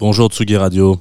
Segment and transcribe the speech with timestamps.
[0.00, 1.00] Bonjour Tsugi Radio.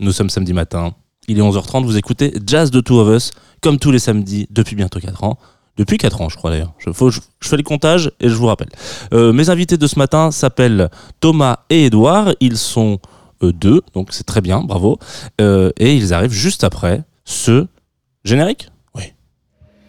[0.00, 0.94] Nous sommes samedi matin.
[1.28, 1.84] Il est 11h30.
[1.84, 3.30] Vous écoutez Jazz de Two of Us,
[3.62, 5.38] comme tous les samedis depuis bientôt 4 ans.
[5.78, 6.74] Depuis 4 ans, je crois d'ailleurs.
[6.78, 8.68] Je, faut- je- je fais les comptages et je vous rappelle.
[9.14, 10.90] Euh, mes invités de ce matin s'appellent
[11.20, 12.34] Thomas et Edouard.
[12.40, 12.98] Ils sont
[13.42, 14.98] euh, deux, donc c'est très bien, bravo.
[15.40, 17.66] Euh, et ils arrivent juste après ce
[18.24, 18.68] générique.
[18.94, 19.04] Oui.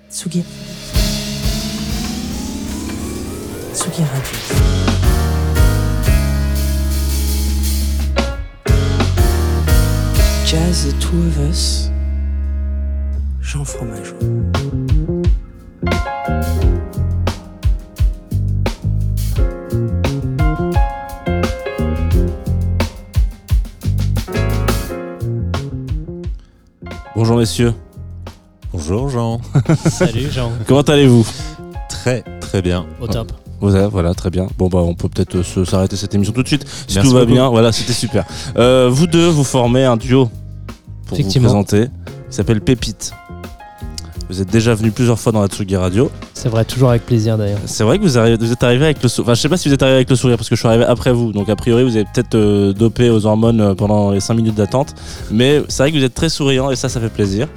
[0.10, 0.44] Tsugi.
[3.74, 4.63] Tsugi Radio.
[10.54, 11.90] Jazz The Two of Us.
[13.42, 14.16] Jean Fromageau.
[27.16, 27.74] Bonjour messieurs.
[28.72, 29.40] Bonjour Jean.
[29.90, 31.26] Salut Jean, Comment allez-vous?
[31.90, 32.86] Très très bien.
[33.00, 33.32] au top.
[33.62, 34.48] Voilà, voilà, très bien.
[34.58, 37.14] Bon bah on peut peut-être se- s'arrêter cette émission tout de suite si Merci tout
[37.16, 37.34] va beaucoup.
[37.34, 37.48] bien.
[37.50, 38.26] Voilà, c'était super.
[38.58, 40.30] Euh, vous deux, vous formez un duo
[41.08, 41.88] pour vous présenter.
[42.30, 43.14] Il s'appelle Pépite.
[44.30, 46.10] Vous êtes déjà venu plusieurs fois dans la Tsugi Radio.
[46.34, 47.60] C'est vrai, toujours avec plaisir d'ailleurs.
[47.66, 49.28] C'est vrai que vous, arrivez- vous êtes arrivé avec le sourire.
[49.30, 50.68] Enfin, je sais pas si vous êtes arrivé avec le sourire parce que je suis
[50.68, 51.34] arrivé après vous.
[51.34, 54.56] Donc a priori, vous avez peut-être euh, dopé aux hormones euh, pendant les 5 minutes
[54.56, 54.96] d'attente.
[55.30, 57.48] Mais c'est vrai que vous êtes très souriant et ça, ça fait plaisir.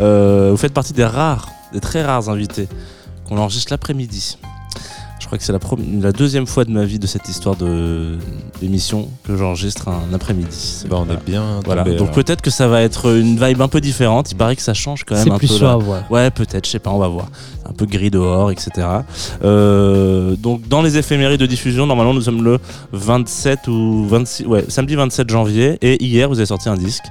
[0.00, 2.68] Euh, vous faites partie des rares, des très rares invités
[3.28, 4.38] qu'on enregistre l'après-midi.
[5.32, 8.18] Je crois que c'est la, deuxième fois de ma vie de cette histoire de
[8.60, 10.84] d'émission que j'enregistre un après-midi.
[10.90, 11.60] Bah, on est bien.
[11.64, 11.84] Voilà.
[11.84, 14.30] tombé, Donc peut-être que ça va être une vibe un peu différente.
[14.30, 15.54] Il paraît que ça change quand même C'est un plus peu.
[15.54, 16.00] suave, ouais.
[16.10, 17.28] Ouais, peut-être, je sais pas, on va voir.
[17.64, 18.86] Un peu gris dehors, etc.
[19.42, 22.58] Euh, donc, dans les éphémérides de diffusion, normalement, nous sommes le
[22.92, 25.78] 27 ou 26, ouais, samedi 27 janvier.
[25.80, 27.04] Et hier, vous avez sorti un disque.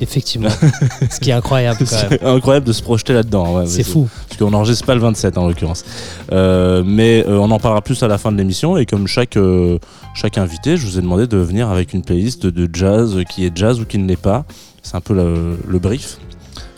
[0.00, 0.48] Effectivement.
[1.10, 1.78] Ce qui est incroyable.
[1.86, 3.56] C'est incroyable de se projeter là-dedans.
[3.56, 4.08] ouais, C'est fou.
[4.28, 5.84] Parce qu'on n'enregistre pas le 27 en l'occurrence.
[6.32, 8.76] Euh, mais euh, on en parlera plus à la fin de l'émission.
[8.76, 9.78] Et comme chaque, euh,
[10.14, 13.56] chaque invité, je vous ai demandé de venir avec une playlist de jazz qui est
[13.56, 14.44] jazz ou qui ne l'est pas.
[14.82, 16.18] C'est un peu le, le brief.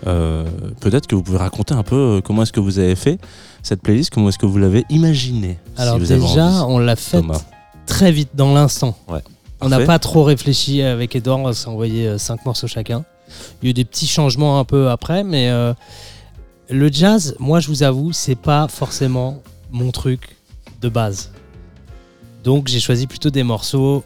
[0.04, 3.18] Peut-être que vous pouvez raconter un peu comment est-ce que vous avez fait
[3.62, 5.58] cette playlist, comment est-ce que vous l'avez imaginée.
[5.76, 7.42] Alors déjà, on l'a fait Thomas.
[7.86, 8.96] très vite dans l'instant.
[9.08, 9.20] Ouais.
[9.60, 13.04] On n'a pas trop réfléchi avec Edouard, on s'est envoyé euh, cinq morceaux chacun.
[13.62, 15.72] Il y a eu des petits changements un peu après, mais euh,
[16.68, 20.36] le jazz, moi je vous avoue, c'est pas forcément mon truc
[20.80, 21.30] de base.
[22.44, 24.04] Donc j'ai choisi plutôt des morceaux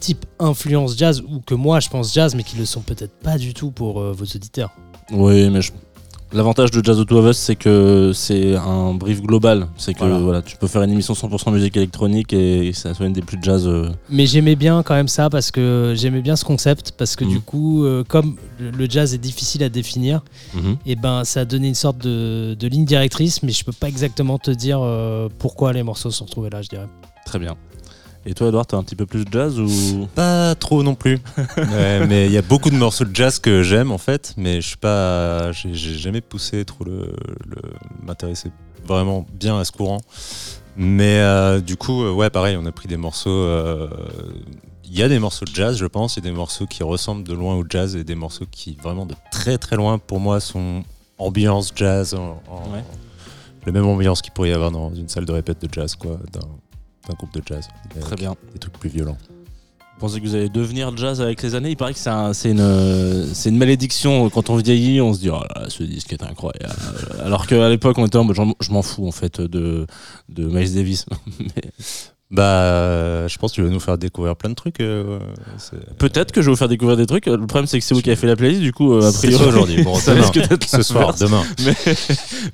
[0.00, 3.38] type influence jazz ou que moi je pense jazz, mais qui le sont peut-être pas
[3.38, 4.70] du tout pour euh, vos auditeurs.
[5.12, 5.72] Oui, mais je-
[6.32, 9.68] l'avantage de Jazz of Two of Us, c'est que c'est un brief global.
[9.76, 10.18] C'est que Voilà.
[10.18, 10.42] voilà.
[10.42, 13.66] tu peux faire une émission 100% musique électronique et ça soit une des plus jazz.
[13.66, 17.24] euh, Mais j'aimais bien quand même ça parce que j'aimais bien ce concept parce que
[17.24, 17.30] Mhm.
[17.30, 20.22] du coup, euh, comme le, jazz est difficile à définir,
[20.54, 20.76] mhm.
[20.86, 23.88] et ben ça a donné une sorte de, de ligne directrice, mais je peux pas
[23.88, 26.86] exactement te dire euh, pourquoi les morceaux sont retrouvés là, je dirais.
[27.24, 27.56] Très bien.
[28.28, 30.08] Et toi, Edouard, t'as un petit peu plus de jazz ou?
[30.16, 31.18] Pas trop non plus.
[31.56, 34.60] Ouais, mais il y a beaucoup de morceaux de jazz que j'aime en fait, mais
[34.60, 35.52] je suis pas.
[35.52, 37.12] J'ai jamais poussé trop le,
[37.46, 37.62] le-
[38.04, 38.50] m'intéresser
[38.84, 40.00] vraiment bien à ce courant.
[40.76, 43.30] Mais euh, du coup, euh, ouais, pareil, on a pris des morceaux.
[43.30, 43.88] euh,
[44.84, 46.82] Il y a des morceaux de jazz, je pense, il y a des morceaux qui
[46.82, 50.18] ressemblent de loin au jazz et des morceaux qui vraiment de très très loin pour
[50.20, 50.82] moi sont
[51.18, 52.84] ambiance jazz, en, en- Ouais.
[53.66, 56.18] la même ambiance qu'il pourrait y avoir dans une salle de répète de jazz, quoi,
[57.08, 57.68] d'un d'un groupe de jazz.
[57.90, 58.34] Très Avec bien.
[58.52, 59.16] Des trucs plus violents.
[59.94, 61.70] Vous pensez que vous allez devenir jazz avec les années?
[61.70, 64.28] Il paraît que c'est un- c'est une, euh, c'est une malédiction.
[64.28, 66.74] Quand on vieillit, on se dit oh là ce disque est incroyable.
[67.24, 69.86] Alors qu'à l'époque, on était en mode je m'en fous en fait de,
[70.28, 71.06] de Miles Davis.
[71.40, 71.70] Mais
[72.32, 74.80] Bah, euh, je pense que tu vas nous faire découvrir plein de trucs.
[74.80, 75.20] euh,
[75.58, 77.26] c'est- Peut-être que je vais vous faire découvrir des trucs.
[77.26, 78.62] Le problème, c'est que c'est vous qui avez fait la playlist.
[78.62, 79.82] Du coup, euh, a priori, aujourd'hui.
[79.84, 80.26] Bon, ça demain.
[80.28, 81.20] risque d'être Ce soir, l'inverse.
[81.20, 81.42] demain.
[81.64, 81.94] Mais,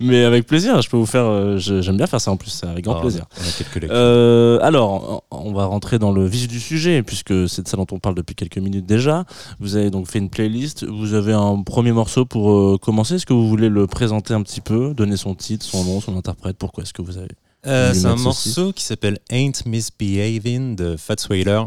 [0.00, 1.24] mais avec plaisir, je peux vous faire.
[1.24, 3.24] euh, je- J'aime bien faire ça en plus, c'est avec grand Ah, plaisir.
[3.38, 3.90] On a quelques lectures.
[3.92, 7.86] Euh, alors, on va rentrer dans le vif du sujet, puisque c'est de ça dont
[7.92, 9.24] on parle depuis quelques minutes déjà.
[9.58, 10.84] Vous avez donc fait une playlist.
[10.84, 13.14] Vous avez un premier morceau pour euh, commencer.
[13.14, 16.14] Est-ce que vous voulez le présenter un petit peu, donner son titre, son nom, son
[16.18, 16.56] interprète?
[16.58, 17.28] Pourquoi est-ce que vous avez
[17.66, 21.62] Euh, c'est un morceau qui s'appelle Ain't Misbehaving de Fats Whaler.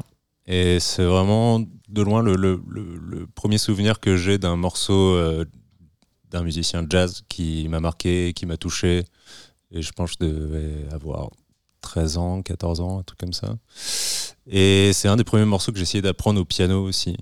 [0.47, 4.93] Et c'est vraiment de loin le, le- le- le premier souvenir que j'ai d'un morceau
[5.15, 5.45] euh,
[6.29, 9.05] d'un musicien jazz qui m'a marqué, qui m'a touché.
[9.71, 11.29] Et je pense que je devais avoir
[11.81, 13.55] 13 ans, 14 ans, un truc comme ça.
[14.47, 17.15] Et c'est un des premiers morceaux que j'ai essayé d'apprendre au piano aussi.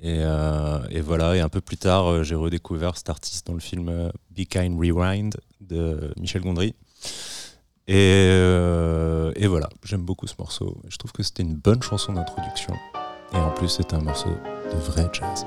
[0.00, 3.60] Et, euh, et voilà, et un peu plus tard, j'ai redécouvert cet artiste dans le
[3.60, 6.74] film Be Kind Rewind de Michel Gondry.
[7.88, 10.76] Et, euh, et voilà, j'aime beaucoup ce morceau.
[10.88, 12.74] Je trouve que c'était une bonne chanson d'introduction.
[13.32, 14.30] Et en plus, c'est un morceau
[14.72, 15.46] de vrai jazz.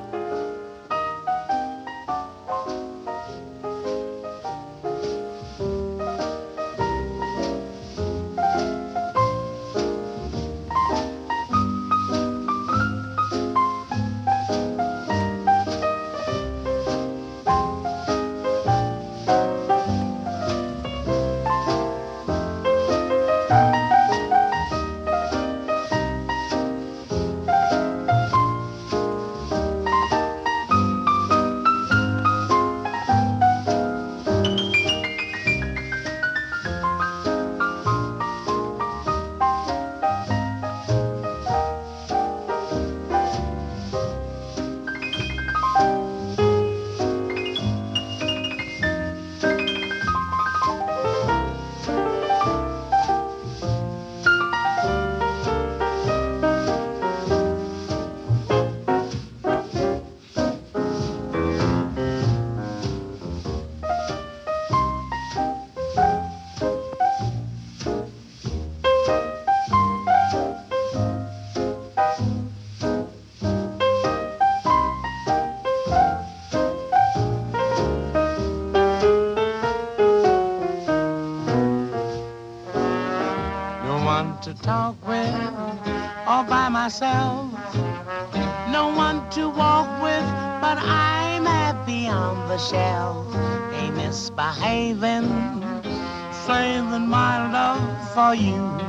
[98.32, 98.80] For you,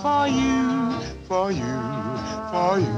[0.00, 0.90] for you,
[1.28, 1.76] for you,
[2.50, 2.96] for you.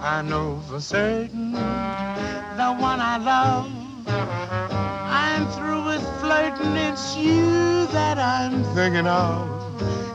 [0.00, 3.70] I know for certain the one I love.
[4.08, 9.44] I'm through with flirting, it's you that I'm thinking of.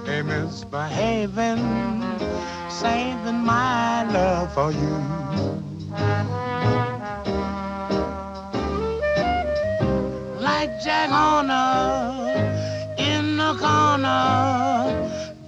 [0.08, 1.62] Hey, misbehaving,
[2.68, 5.61] saving my love for you.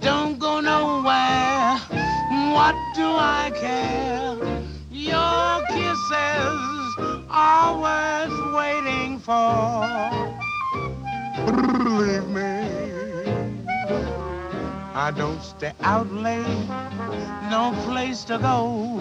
[0.00, 1.78] Don't go nowhere.
[2.54, 4.36] What do I care?
[4.90, 6.60] Your kisses
[7.30, 9.66] are worth waiting for.
[11.46, 12.52] Believe me,
[14.94, 16.68] I don't stay out late,
[17.50, 19.00] no place to go.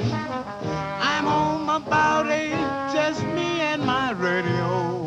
[1.12, 2.52] I'm home about eight,
[2.94, 5.03] just me and my radio.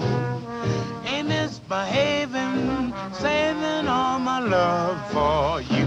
[1.69, 5.87] Ain't misbehaving, saving all my love for you.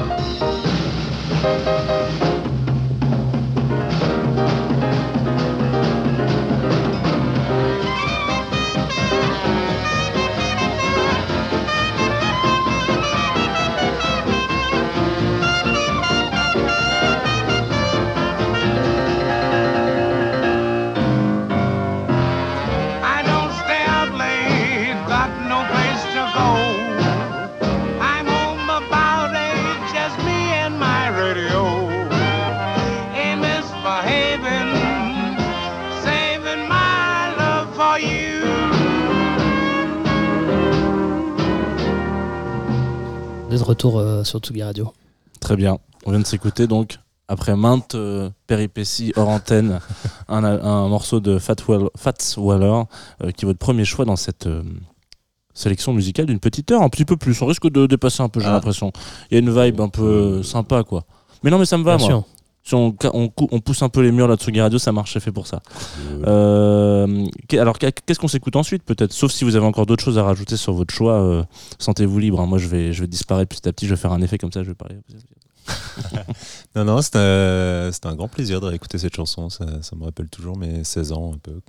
[44.30, 44.92] sur Tsugi Radio.
[45.40, 45.78] Très bien.
[46.06, 49.80] On vient de s'écouter donc, après maintes euh, péripéties hors antenne,
[50.28, 52.82] un, un morceau de Fat, Well- Fats Waller,
[53.22, 54.62] euh, qui est votre premier choix dans cette euh,
[55.54, 57.40] sélection musicale d'une petite heure, un petit peu plus.
[57.42, 58.52] On risque de dépasser un peu, j'ai Ah.
[58.52, 58.92] l'impression.
[59.30, 61.04] Il y a une vibe un peu sympa, quoi.
[61.42, 62.16] Mais non, mais ça me va, Bien moi.
[62.20, 62.24] sûr.
[62.70, 62.92] Si on,
[63.60, 65.60] pousse un peu les murs là de Radio, ça marche, c'est fait pour ça.
[66.24, 69.12] Euh, qu'est- alors, qu'est- qu'est-ce qu'on s'écoute ensuite, peut-être?
[69.12, 71.42] Sauf si vous avez encore d'autres choses à rajouter sur votre choix, euh,
[71.80, 72.40] sentez-vous libre.
[72.40, 72.46] hein.
[72.46, 74.52] Moi, je vais, je vais disparaître petit à petit, je vais faire un effet comme
[74.52, 74.98] ça, je vais parler.
[76.76, 79.50] Non, non, c'est un, grand plaisir de réécouter cette chanson.
[79.50, 81.60] Ça, ça me rappelle toujours mes 16 ans un peu.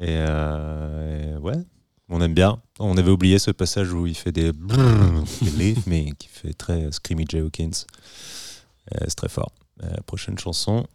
[0.00, 1.58] Et, euh, et ouais,
[2.08, 2.58] on aime bien.
[2.80, 7.38] On avait oublié ce passage où il fait des me, qui fait très Screamy J.
[7.40, 7.84] Hawkins.
[8.94, 9.50] Euh, C'est très fort.
[9.82, 10.86] Euh, prochaine chanson,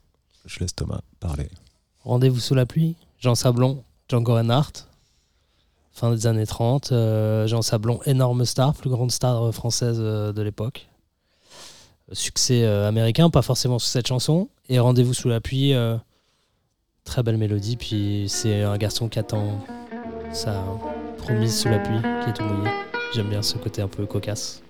[0.45, 1.49] je laisse Thomas parler.
[2.03, 4.87] Rendez-vous sous la pluie, Jean Sablon, Django Reinhardt,
[5.91, 6.91] fin des années 30.
[6.91, 10.87] euh, Jean Sablon, énorme star, plus grande star euh, française de l'époque.
[12.11, 14.49] Succès américain, pas forcément sur cette chanson.
[14.67, 15.75] Et Rendez-vous sous la pluie,
[17.03, 17.77] très belle mélodie.
[17.77, 19.63] Puis c'est un garçon qui attend
[20.33, 20.63] sa
[21.19, 22.71] promise sous la pluie, qui est tout mouillé.
[23.13, 24.63] J'aime bien ce côté un peu cocasse.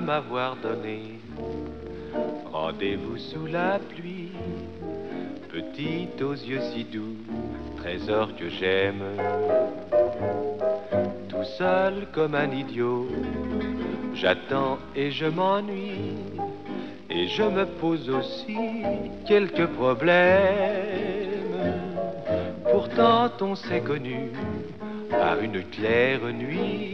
[0.00, 1.20] M'avoir donné
[2.52, 4.32] rendez-vous sous la pluie
[5.48, 7.16] Petite aux yeux si doux,
[7.76, 9.02] trésor que j'aime.
[11.28, 13.08] Tout seul comme un idiot,
[14.14, 16.16] j'attends et je m'ennuie.
[17.08, 18.56] Et je me pose aussi
[19.28, 20.34] quelques problèmes.
[22.70, 24.30] Pourtant on s'est connu
[25.10, 26.93] par une claire nuit.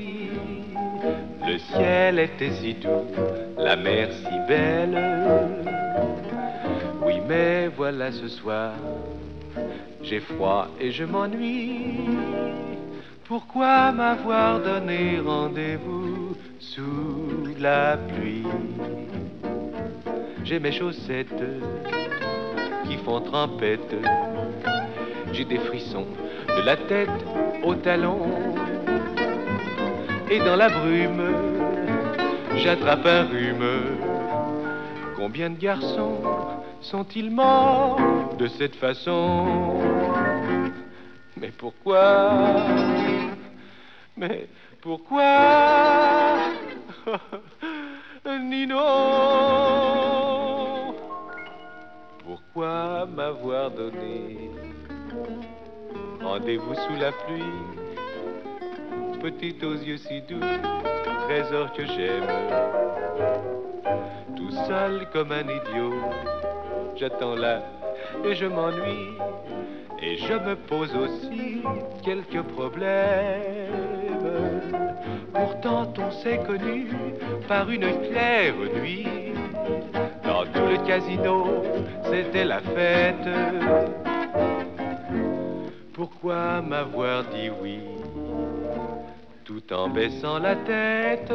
[1.60, 3.06] Le ciel était si doux,
[3.58, 4.98] la mer si belle.
[7.04, 8.72] Oui, mais voilà ce soir,
[10.02, 12.00] j'ai froid et je m'ennuie.
[13.24, 18.46] Pourquoi m'avoir donné rendez-vous sous la pluie?
[20.44, 21.44] J'ai mes chaussettes
[22.84, 23.94] qui font trempette.
[25.32, 26.06] J'ai des frissons
[26.48, 27.08] de la tête
[27.62, 28.26] aux talons.
[30.32, 31.49] Et dans la brume,
[32.60, 33.66] j'attrape un rhume.
[35.16, 36.22] Combien de garçons
[36.80, 37.98] sont-ils morts
[38.38, 39.80] de cette façon?
[41.36, 42.32] Mais pourquoi?
[44.16, 44.48] Mais
[44.80, 46.38] Pourquoi?
[48.26, 48.76] Nino!
[52.24, 54.50] Pourquoi m'avoir donné
[56.22, 57.42] rendez-vous sous la pluie
[59.20, 60.40] Petite aux yeux si doux,
[61.30, 62.26] trésor que j'aime
[64.36, 65.94] Tout seul comme un idiot,
[66.96, 67.62] j'attends là
[68.24, 69.14] et je m'ennuie
[70.02, 71.62] et je me pose aussi
[72.02, 73.70] quelques problèmes.
[75.32, 76.88] Pourtant on s'est connu
[77.46, 79.06] par une claire nuit.
[80.24, 81.62] Dans tout le casino,
[82.10, 83.28] c'était la fête.
[85.92, 87.78] Pourquoi m'avoir dit oui?
[89.50, 91.32] Tout en baissant la tête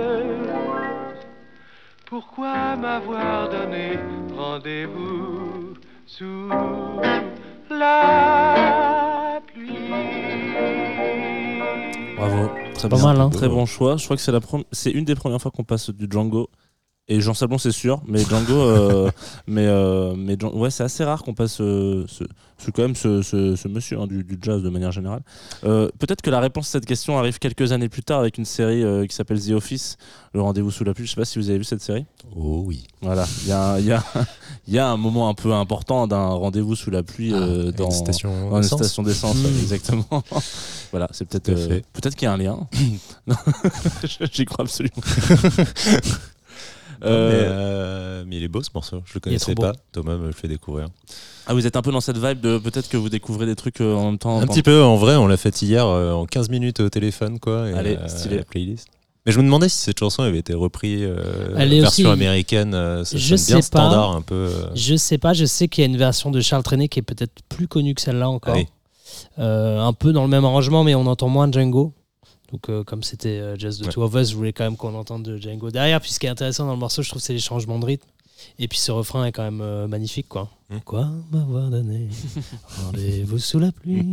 [2.06, 4.00] Pourquoi m'avoir donné
[4.38, 5.74] rendez-vous
[6.06, 6.50] sous
[7.70, 9.90] la pluie?
[12.16, 12.50] Bravo.
[12.76, 13.06] Très Pas bien.
[13.06, 13.30] mal, hein.
[13.30, 13.98] Très bon choix.
[13.98, 16.50] Je crois que c'est la prom- c'est une des premières fois qu'on passe du Django.
[17.08, 19.12] Et Jean Sablon, c'est sûr, mais Django, euh,
[19.48, 22.24] mais, euh, mais ouais, c'est assez rare qu'on passe euh, ce,
[22.58, 25.22] ce- quand même ce, ce- ce monsieur hein, du, du jazz de manière générale.
[25.62, 28.84] Peut-être que la réponse à cette question arrive quelques années plus tard avec une série
[29.08, 29.98] qui s'appelle The Office,
[30.34, 31.06] Le Rendez-vous sous la pluie.
[31.06, 32.06] Je sais pas si vous avez vu cette série.
[32.36, 32.88] Oh oui.
[33.04, 34.04] Voilà, il y a, un- il y, a,
[34.68, 37.92] il y a un moment un peu important d'un rendez-vous sous la pluie Ah, dans
[37.92, 38.80] une station dans une essence.
[38.82, 39.46] station d'essence, Mm.
[39.62, 40.24] exactement.
[40.92, 41.54] voilà, c'est peut-être
[41.94, 42.68] peut-être qu'il y a un lien.
[43.28, 43.36] Non,
[44.34, 44.96] J'y crois absolument.
[47.02, 49.72] Mais, Euh, euh, mais il est beau ce morceau, je le connaissais pas.
[49.72, 49.78] beau.
[49.92, 50.88] Thomas me le fait découvrir.
[51.48, 53.82] ah, vous êtes un peu dans cette vibe de peut-être que vous découvrez des trucs
[53.82, 54.40] euh, en même temps.
[54.40, 57.40] Un petit peu, en vrai, on l'a fait hier euh, en 15 minutes au téléphone,
[57.40, 57.70] quoi.
[57.70, 58.38] et, Allez, euh, stylé.
[58.38, 58.88] la playlist.
[59.26, 62.14] Mais je me demandais si cette chanson avait été reprise euh, Elle est version aussi-
[62.14, 62.76] américaine.
[62.76, 63.88] euh, ça Je sonne bien sais pas.
[63.90, 64.36] standard un peu.
[64.36, 64.68] euh.
[64.76, 67.02] Je sais pas, je sais qu'il y a une version de Charles Trenet qui est
[67.02, 68.54] peut-être plus connue que celle-là encore.
[68.56, 68.68] Ah oui.
[69.40, 71.92] Euh, un peu dans le même arrangement, mais on entend moins Django.
[72.52, 73.92] Donc, euh, comme c'était euh, Just the Ouais.
[73.92, 76.00] Two of Us, je voulais quand même qu'on entende de Django derrière.
[76.00, 78.08] Puis, ce qui est intéressant dans le morceau, je trouve, c'est les changements de rythme.
[78.60, 80.50] Et puis, ce refrain est quand même euh, magnifique, quoi.
[80.70, 80.80] Mm.
[80.80, 82.10] Quoi m'avoir donné
[82.86, 84.06] rendez-vous sous la pluie?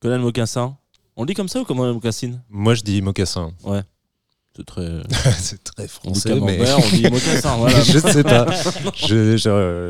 [0.00, 0.76] Conan Mocassin.
[1.16, 2.40] On le dit comme ça ou comment Mocassin?
[2.48, 3.52] Moi, je dis mocassin.
[4.56, 5.02] C'est très.
[5.38, 7.56] c'est très français, mais on dit Mocassin.
[7.56, 7.80] Voilà.
[7.82, 8.46] je sais pas.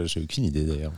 [0.06, 0.92] J'ai aucune idée d'ailleurs.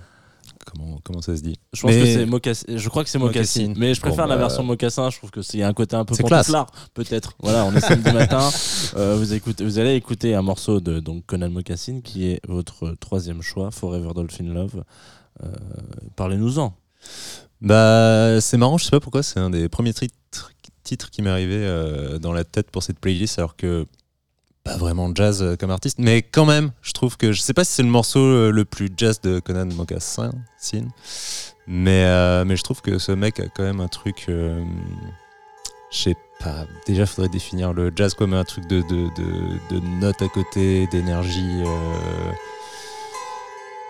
[0.73, 2.79] Comment, comment ça se dit Je pense Mais- que c'est.
[2.79, 3.61] Je crois que c'est mocassin.
[3.63, 3.81] Mocassin.
[3.81, 5.11] Mais je préfère Bon, la bah, version mocassin.
[5.11, 7.35] Je trouve que c'est il y a un côté un peu pantouflard, peut-être.
[7.41, 8.49] Voilà, on est samedi matin.
[8.97, 12.95] Euh, vous écoutez, vous allez écouter un morceau de donc Conan Mocassin qui est votre
[13.01, 14.85] troisième choix, Forever Dolphin Love.
[15.43, 15.49] Euh,
[16.17, 16.75] Parlez-nous-en.
[17.61, 21.31] Bah, c'est marrant, je sais pas pourquoi, c'est un des premiers titres, titres qui m'est
[21.31, 23.87] arrivé euh, dans la tête pour cette playlist, alors que
[24.73, 27.65] pas vraiment jazz euh, comme artiste, mais quand même, je trouve que je sais pas
[27.65, 30.89] si c'est le morceau euh, le plus jazz de Conan Mocassin, Sin,
[31.67, 34.63] mais, euh, mais je trouve que ce mec a quand même un truc, euh,
[35.93, 39.87] je sais pas, déjà faudrait définir le jazz comme un truc de, de, de, de
[40.01, 41.63] notes à côté, d'énergie.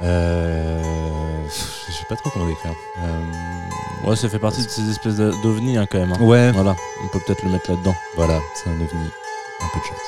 [0.03, 0.83] Euh,
[1.89, 2.73] je sais pas trop comment décrire.
[4.07, 6.13] Ouais, ça fait partie de ces espèces d'ovnis hein, quand même.
[6.13, 6.23] hein.
[6.23, 7.95] Ouais, Voilà, on peut peut-être le mettre là-dedans.
[8.17, 9.11] voilà, c'est un ovni.
[9.63, 9.99] Un peu de jazz.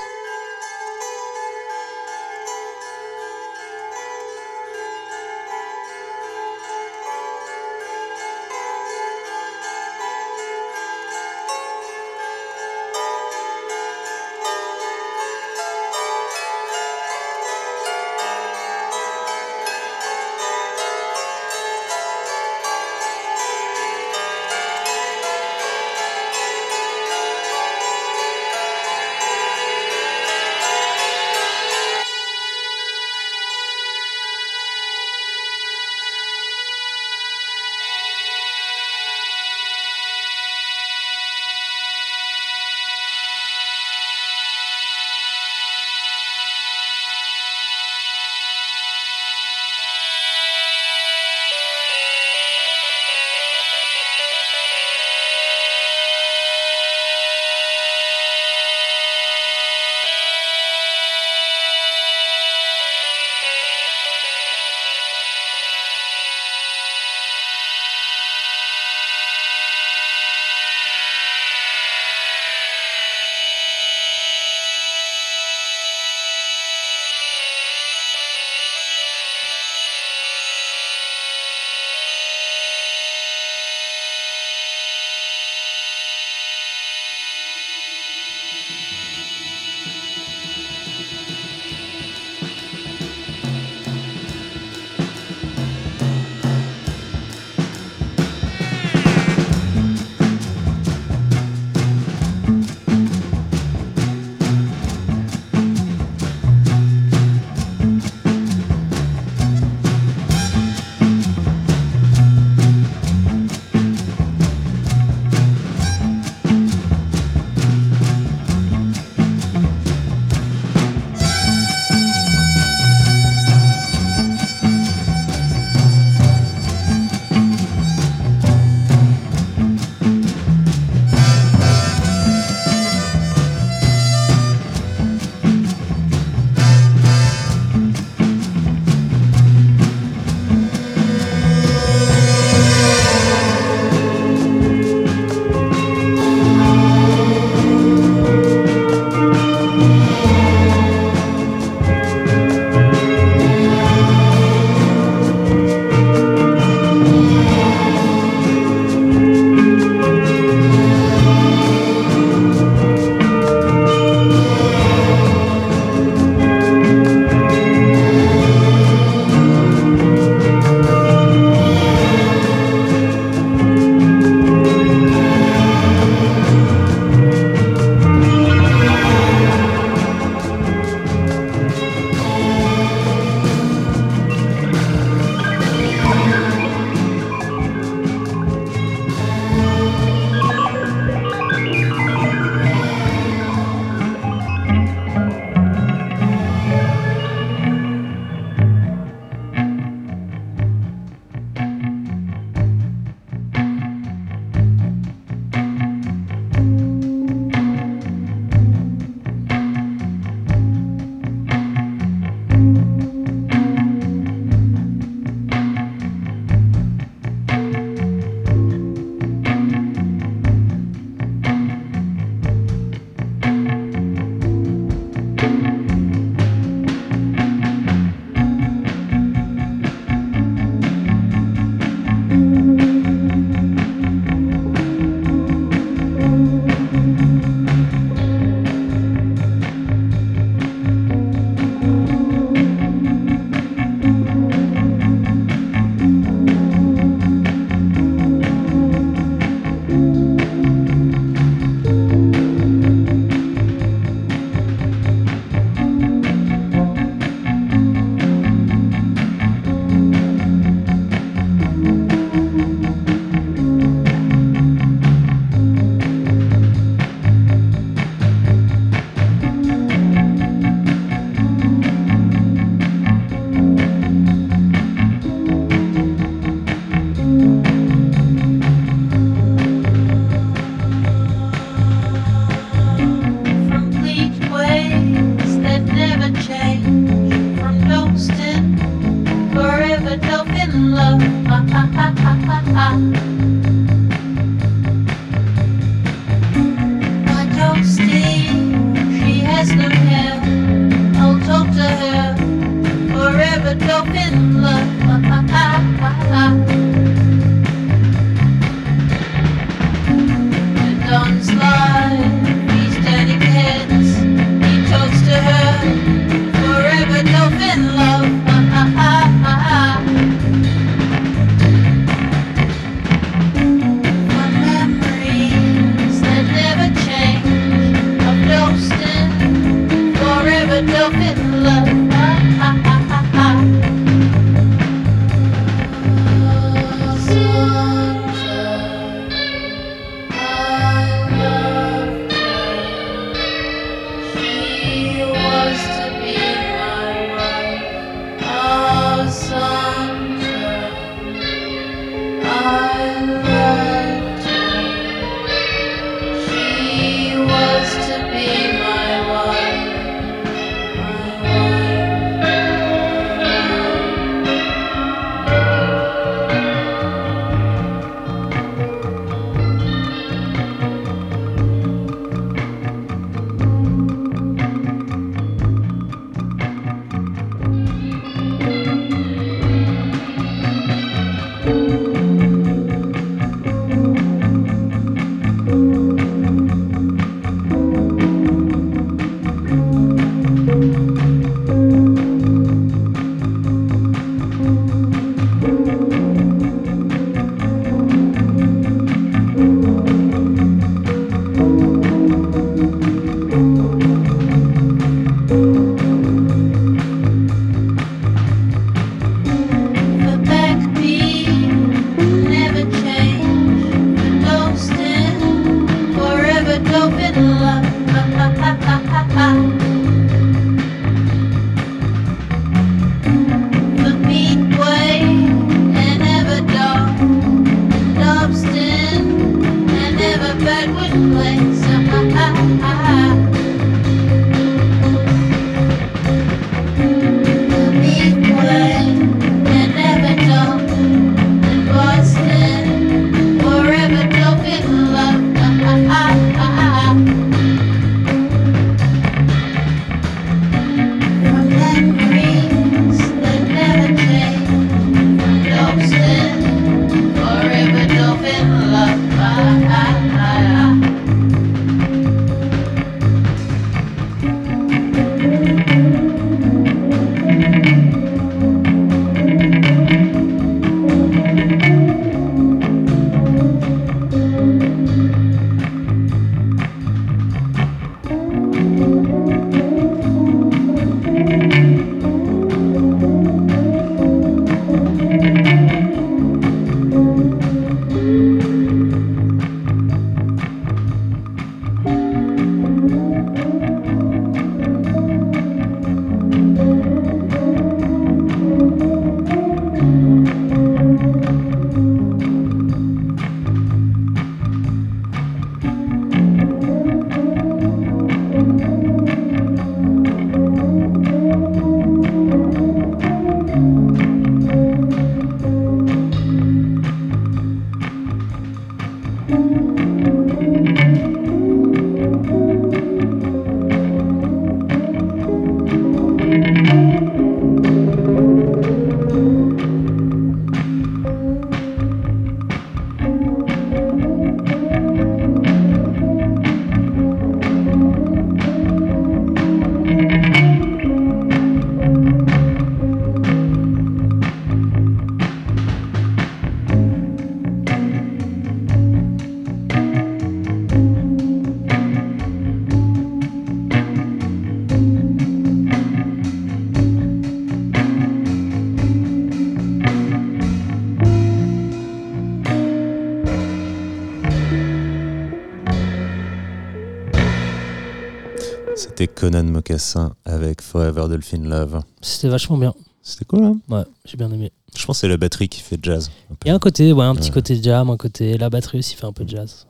[569.43, 572.01] Conan Mocassin avec Forever Dolphin Love.
[572.21, 572.95] C'était vachement bien.
[573.23, 573.77] C'était cool, hein?
[573.89, 574.71] Ouais, j'ai bien aimé.
[574.97, 576.31] Je pense que c'est la batterie qui fait jazz.
[576.65, 577.55] Il y a un côté, ouais, un petit Ouais.
[577.55, 578.57] côté jam, un côté.
[578.57, 579.89] La batterie aussi fait un peu de jazz.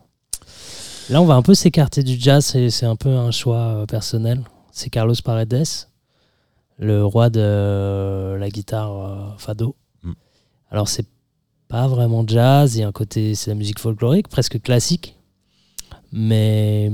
[1.10, 4.40] Là, on va un peu s'écarter du jazz, c'est un peu un choix euh, personnel.
[4.70, 5.66] C'est Carlos Paredes,
[6.78, 9.76] le roi de euh, la guitare euh, fado.
[10.02, 10.12] Mm.
[10.70, 11.06] Alors, c'est
[11.68, 15.14] pas vraiment jazz, il y a un côté, c'est la musique folklorique, presque classique.
[16.10, 16.90] Mais,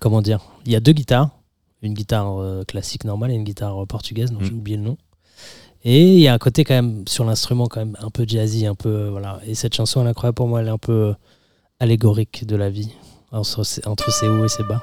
[0.00, 1.30] comment dire Il y a deux guitares.
[1.82, 4.44] Une guitare euh, classique normale et une guitare euh, portugaise, dont Mm.
[4.44, 4.96] j'ai oublié le nom.
[5.84, 8.66] Et il y a un côté quand même sur l'instrument quand même un peu jazzy,
[8.66, 9.40] un peu euh, voilà.
[9.46, 11.14] Et cette chanson, elle est incroyable pour moi, elle est un peu
[11.78, 12.90] allégorique de la vie
[13.30, 14.82] entre ses hauts et ses bas.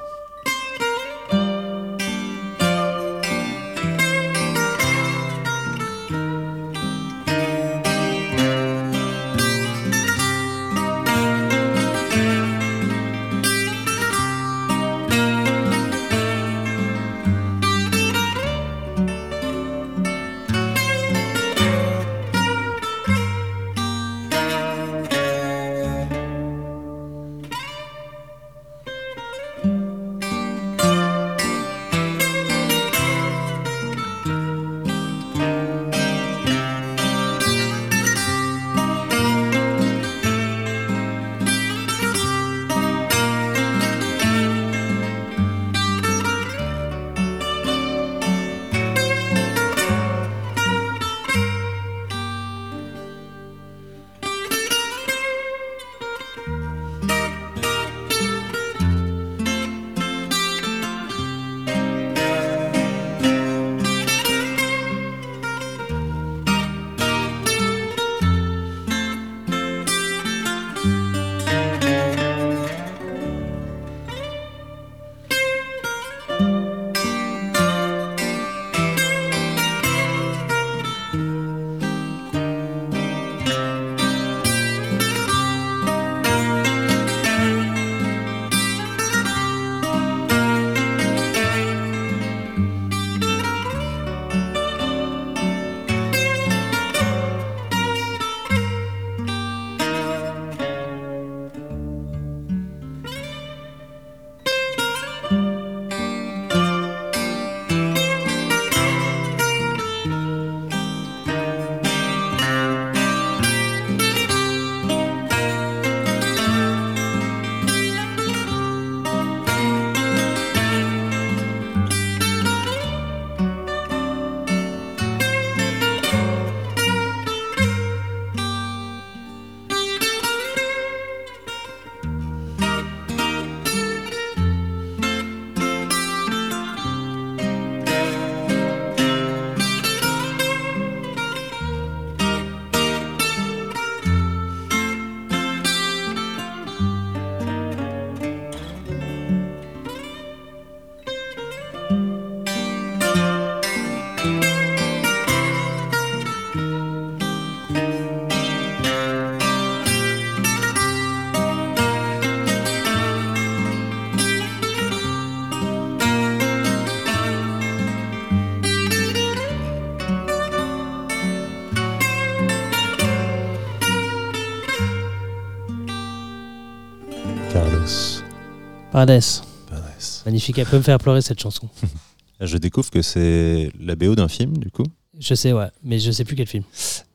[178.94, 179.42] Paradis.
[179.68, 180.22] Paredes.
[180.24, 181.68] Magnifique, elle peut me faire pleurer cette chanson.
[182.40, 184.86] Je découvre que c'est la BO d'un film, du coup.
[185.18, 186.62] Je sais, ouais, mais je sais plus quel film.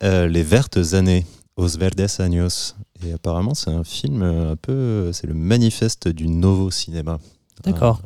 [0.04, 2.76] Euh, Les Vertes Années, Os Verdes Años.
[3.06, 5.12] Et apparemment, c'est un film euh, un peu.
[5.14, 7.18] C'est le manifeste du nouveau cinéma.
[7.64, 8.02] D'accord.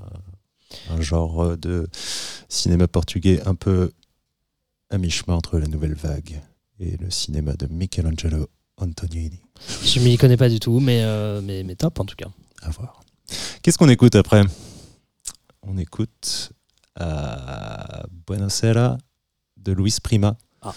[0.92, 1.88] Un, un genre de
[2.50, 3.92] cinéma portugais un peu
[4.92, 6.42] à mi-chemin entre la nouvelle vague
[6.80, 9.40] et le cinéma de Michelangelo Antonioni.
[9.84, 12.30] Je m'y connais pas du tout, mais, euh, mais, mais top en tout cas.
[12.62, 13.03] À voir.
[13.62, 14.44] Qu'est-ce qu'on écoute après?
[15.62, 16.52] On écoute
[17.02, 17.76] euh,
[18.28, 18.98] Buenasera
[19.58, 20.36] de Luis Prima.
[20.62, 20.74] Ah.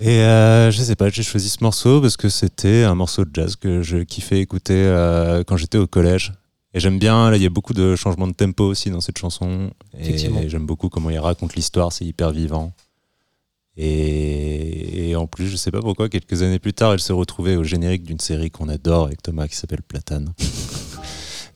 [0.00, 3.30] Et euh, je sais pas, j'ai choisi ce morceau parce que c'était un morceau de
[3.32, 6.32] jazz que je kiffais écouter euh, quand j'étais au collège.
[6.72, 9.18] Et j'aime bien, là il y a beaucoup de changements de tempo aussi dans cette
[9.18, 9.70] chanson.
[9.96, 12.72] Et j'aime beaucoup comment il raconte l'histoire, c'est hyper vivant.
[13.76, 17.56] Et, et en plus, je sais pas pourquoi, quelques années plus tard, elle se retrouvait
[17.56, 20.32] au générique d'une série qu'on adore avec Thomas qui s'appelle Platane.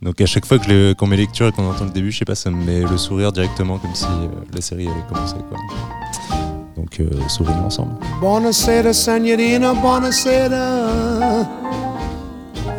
[0.01, 2.25] Donc à chaque fois que qu'on met lecture et qu'on entend le début, je sais
[2.25, 5.35] pas, ça me met le sourire directement comme si euh, la série avait commencé.
[5.49, 5.59] Quoi.
[6.77, 7.93] Donc euh, sourions ensemble.
[8.21, 11.47] Buonasera, senorina, buonasera.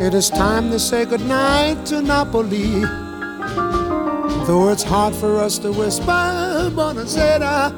[0.00, 2.86] It is time to say goodnight to Napoli.
[4.46, 7.70] Though it's hard for us to whisper, buonasera,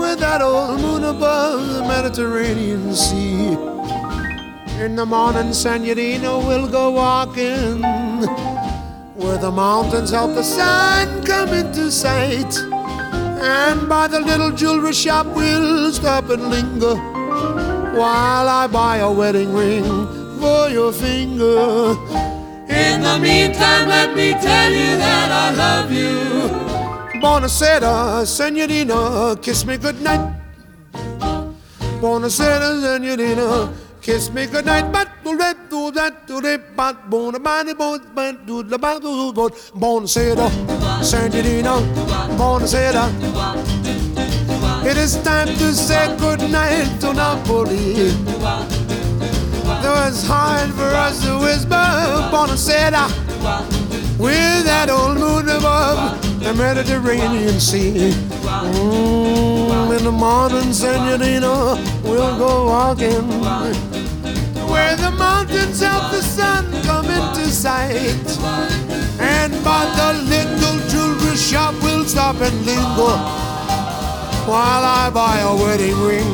[0.00, 3.65] with that old moon above the Mediterranean Sea.
[4.78, 7.80] In the morning, senorina, we'll go walking.
[9.14, 12.54] Where the mountains help the sun come into sight.
[13.40, 16.94] And by the little jewelry shop we'll stop and linger.
[16.94, 19.84] While I buy a wedding ring
[20.38, 21.96] for your finger.
[22.68, 27.20] In the meantime let me tell you that I love you.
[27.22, 30.34] Buonasera, senorina, kiss me goodnight.
[32.00, 33.72] Buonasera, senorina,
[34.06, 38.38] kiss me goodnight But do that, do that, do that, but Buona bani, bon, ban,
[38.46, 40.46] do the ban, do, do, Buonasera,
[41.02, 41.74] senorina,
[42.38, 43.04] buonasera
[44.86, 48.12] It is time to say goodnight to Napoli.
[49.82, 51.86] Though it's hard for us to whisper
[52.30, 53.04] Buonasera
[54.18, 58.14] With that old moon above the Mediterranean Sea.
[58.44, 63.95] Mm, In the morning, senorina, we'll go walking
[64.76, 68.28] Where the mountains help the sun come into sight.
[69.18, 73.16] And by the little jewelry shop we'll stop and linger
[74.52, 76.30] While I buy a wedding ring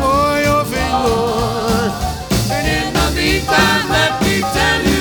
[0.00, 1.92] for your finger.
[2.56, 4.95] And in the meantime let me tell you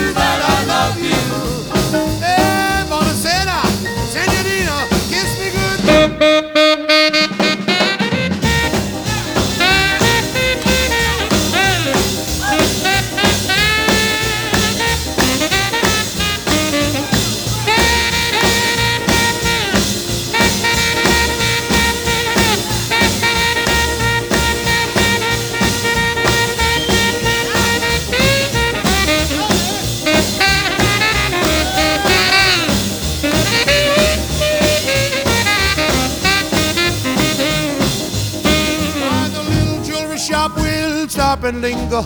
[41.46, 42.02] and linger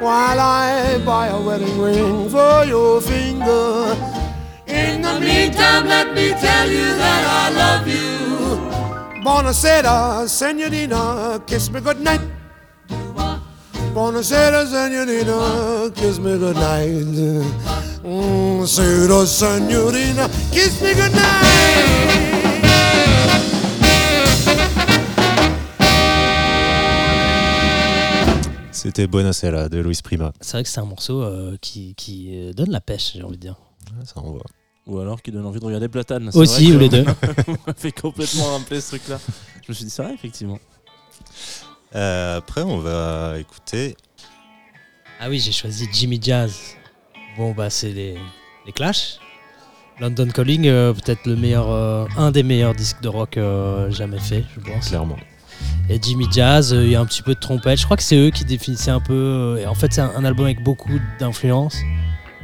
[0.00, 3.96] While I buy a wedding ring for your finger.
[4.66, 8.06] In the meantime let me tell you that I love you.
[9.24, 12.20] Buonasera, senorina, kiss me goodnight.
[13.94, 16.90] Buonasera, senorina, kiss me goodnight.
[18.04, 22.65] Mm, senorina, kiss me goodnight
[28.86, 30.32] C'était Buonasera de Luis Prima.
[30.40, 33.36] C'est vrai que c'est un morceau euh, qui, qui euh, donne la pêche, j'ai envie
[33.36, 33.56] de dire.
[33.90, 34.44] Ouais, ça envoie.
[34.86, 36.30] Ou alors qui donne envie de regarder Platane.
[36.30, 37.04] C'est Aussi, vrai ou les deux.
[37.48, 39.18] On m'a fait complètement rappeler ce truc-là.
[39.64, 40.60] Je me suis dit, c'est vrai, effectivement.
[41.96, 43.96] Euh, après, on va écouter.
[45.18, 46.56] Ah oui, j'ai choisi Jimmy Jazz.
[47.36, 48.16] Bon, bah, c'est les,
[48.66, 49.18] les Clash.
[49.98, 54.20] London Calling, euh, peut-être le meilleur, euh, un des meilleurs disques de rock euh, jamais
[54.20, 54.90] fait, je pense.
[54.90, 55.16] Clairement.
[55.88, 57.78] Et Jimmy Jazz, euh, il y a un petit peu de trompette.
[57.78, 59.14] Je crois que c'est eux qui définissaient un peu.
[59.60, 61.76] euh, en fait, c'est un, album avec beaucoup d'influence.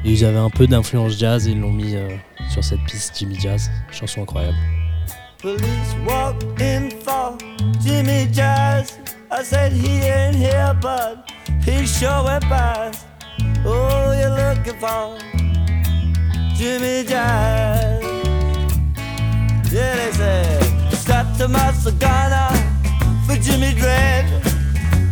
[0.04, 2.08] Et ils avaient un peu d'influence jazz et ils l'ont mis euh,
[2.50, 3.70] sur cette piste Jimmy Jazz.
[3.90, 4.56] Chanson incroyable.
[5.38, 6.90] Police walked in
[7.84, 8.98] Jimmy Jazz.
[9.30, 11.28] I said he ain't here, but
[11.64, 13.06] he sure past.
[13.64, 15.18] Oh, you're looking for?
[16.54, 18.02] Jimmy Jazz.
[19.72, 21.48] Yeah, they said, strapped to
[23.26, 24.24] for Jimmy Dread.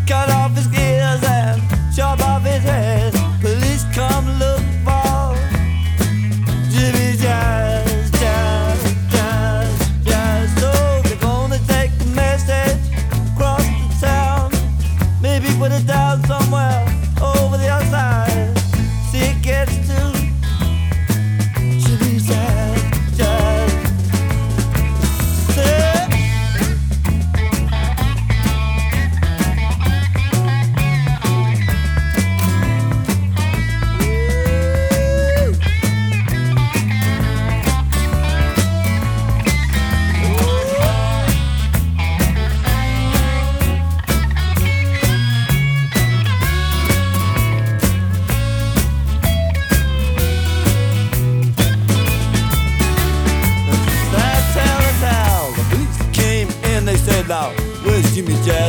[0.07, 1.63] Cut off his ears and
[1.95, 3.13] chop off his head.
[3.41, 4.60] Police come look.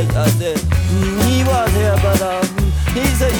[0.09, 2.45] I said, mm, he was here, but um,
[2.93, 3.31] he said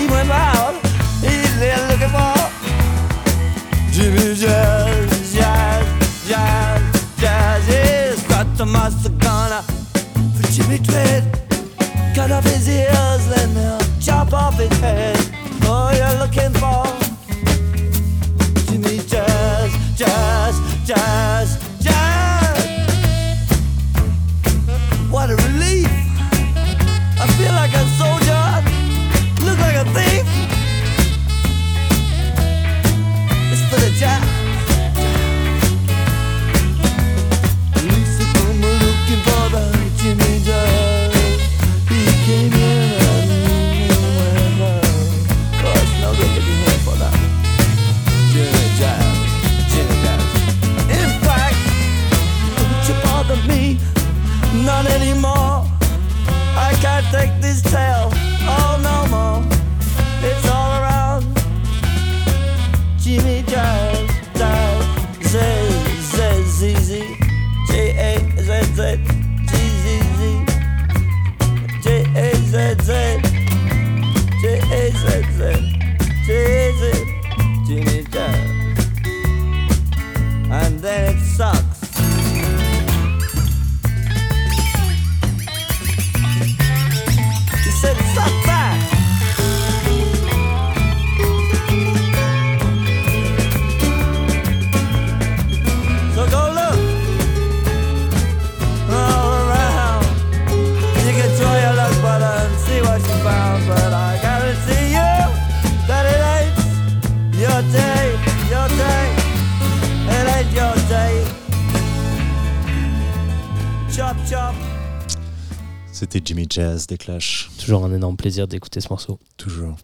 [116.91, 117.49] des Clash.
[117.57, 119.17] Toujours un énorme plaisir d'écouter ce morceau.
[119.37, 119.77] Toujours.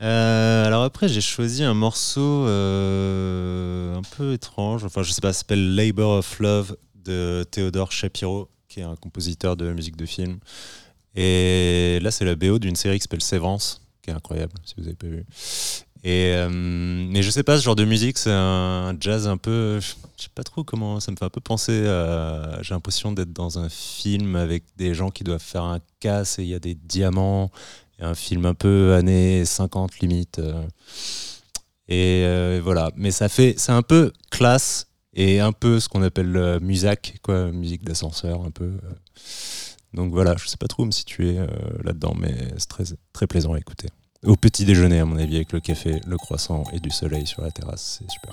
[0.00, 4.84] Euh, alors après, j'ai choisi un morceau euh, un peu étrange.
[4.84, 8.96] Enfin, je sais pas, ça s'appelle Labor of Love de Théodore Shapiro, qui est un
[8.96, 10.38] compositeur de musique de film.
[11.14, 14.86] Et là, c'est la BO d'une série qui s'appelle Sévrance, qui est incroyable, si vous
[14.86, 15.24] avez pas vu.
[16.04, 19.78] Euh, mais je sais pas, ce genre de musique, c'est un jazz un peu.
[19.80, 21.00] Je sais pas trop comment.
[21.00, 21.84] Ça me fait un peu penser.
[22.62, 26.42] J'ai l'impression d'être dans un film avec des gens qui doivent faire un casse et
[26.42, 27.50] il y a des diamants
[28.02, 30.38] un film un peu années 50 limite.
[30.38, 30.66] euh.
[31.88, 32.90] Et euh, voilà.
[32.96, 33.54] Mais ça fait.
[33.58, 38.44] C'est un peu classe et un peu ce qu'on appelle euh, musac, quoi, musique d'ascenseur,
[38.44, 38.72] un peu.
[39.94, 41.36] Donc voilà, je sais pas trop où me situer
[41.84, 43.88] là-dedans, mais c'est très, très plaisant à écouter.
[44.24, 47.42] Au petit déjeuner, à mon avis, avec le café, le croissant et du soleil sur
[47.42, 48.32] la terrasse, c'est super.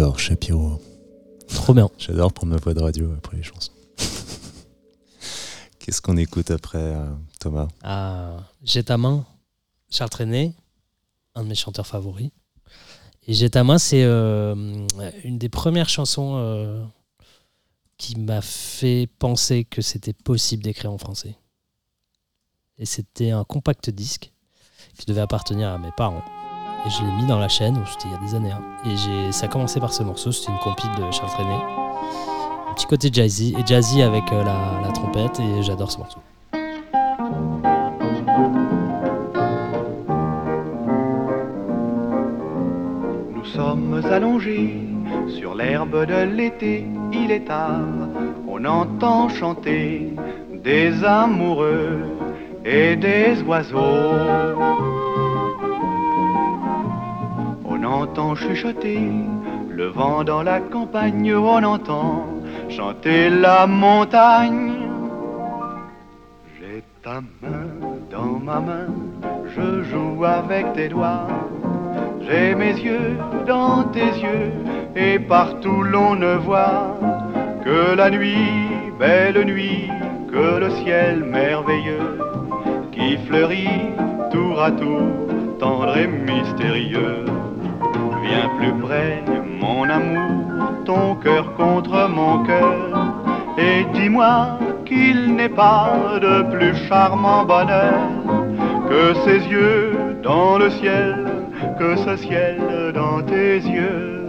[0.00, 0.80] Théodore Shapiro.
[1.46, 1.90] Trop bien.
[1.98, 3.72] J'adore prendre ma voix de radio après les chansons.
[5.78, 7.06] Qu'est-ce qu'on écoute après, euh,
[7.38, 7.68] Thomas?
[7.82, 9.26] Ah, J'ai ta main,
[9.90, 10.54] Charles Trenet,
[11.34, 12.30] un de mes chanteurs favoris.
[13.26, 14.86] Et J'ai ta main, c'est euh,
[15.22, 16.82] une des premières chansons euh,
[17.98, 21.36] qui m'a fait penser que c'était possible d'écrire en français.
[22.78, 24.32] Et c'était un compact disque
[24.96, 26.24] qui devait appartenir à mes parents.
[26.86, 28.50] Et je l'ai mis dans la chaîne, c'était il y a des années.
[28.52, 28.62] hein.
[28.86, 31.54] Et ça a commencé par ce morceau, c'était une compile de Charles Trenet.
[32.70, 36.20] Un petit côté jazzy, et jazzy avec euh, la trompette, et j'adore ce morceau.
[43.34, 44.80] Nous sommes allongés
[45.28, 47.80] sur l'herbe de l'été, il est tard,
[48.48, 50.14] on entend chanter
[50.54, 52.00] des amoureux
[52.64, 53.78] et des oiseaux.
[57.82, 59.00] On entend chuchoter
[59.70, 62.26] le vent dans la campagne, on entend
[62.68, 64.72] chanter la montagne.
[66.58, 67.70] J'ai ta main
[68.10, 68.88] dans ma main,
[69.56, 71.26] je joue avec tes doigts.
[72.20, 73.16] J'ai mes yeux
[73.46, 74.52] dans tes yeux
[74.94, 76.98] et partout l'on ne voit
[77.64, 79.88] que la nuit, belle nuit,
[80.30, 82.18] que le ciel merveilleux
[82.92, 83.94] qui fleurit
[84.30, 85.00] tour à tour,
[85.58, 87.24] tendre et mystérieux.
[88.22, 89.22] Viens plus près,
[89.60, 92.76] mon amour, ton cœur contre mon cœur,
[93.58, 98.00] et dis-moi qu'il n'est pas de plus charmant bonheur
[98.88, 101.14] que ces yeux dans le ciel,
[101.78, 104.20] que ce ciel dans tes yeux,